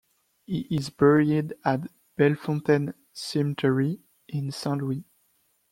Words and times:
He 0.47 0.61
is 0.61 0.89
buried 0.89 1.53
at 1.63 1.81
Bellefontaine 2.17 2.95
Cemetery 3.13 3.99
in 4.29 4.49
Saint 4.51 4.81
Louis. 4.81 5.03